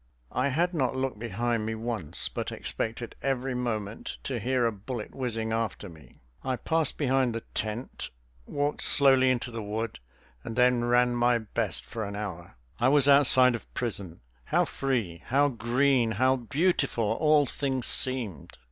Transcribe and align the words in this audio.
I 0.31 0.47
had 0.47 0.73
not 0.73 0.95
looked 0.95 1.19
behind 1.19 1.63
me 1.67 1.75
once, 1.75 2.27
but 2.27 2.51
expected 2.51 3.13
every 3.21 3.53
moment 3.53 4.17
to 4.23 4.39
hear 4.39 4.65
a 4.65 4.71
bullet 4.71 5.13
whizzing 5.13 5.53
after 5.53 5.89
me. 5.89 6.21
I 6.43 6.55
passed 6.55 6.97
behind 6.97 7.35
the 7.35 7.41
tent, 7.53 8.09
walked 8.47 8.81
slowly 8.81 9.29
into 9.29 9.51
the 9.51 9.61
wood, 9.61 9.99
and 10.43 10.55
then 10.55 10.85
ran 10.85 11.13
my 11.13 11.37
best 11.37 11.85
for 11.85 12.03
an 12.03 12.15
hour. 12.15 12.55
I 12.79 12.87
was 12.89 13.07
outside 13.07 13.53
of 13.53 13.71
prison. 13.75 14.21
How 14.45 14.65
free, 14.65 15.21
how 15.27 15.49
green, 15.49 16.13
how 16.13 16.35
beautiful 16.35 17.03
all 17.05 17.45
things 17.45 17.85
seemed! 17.85 18.57